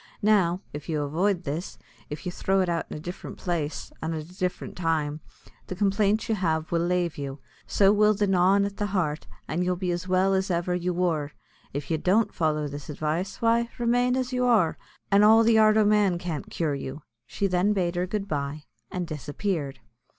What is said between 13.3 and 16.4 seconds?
why, remain as you are, an' all the art o' man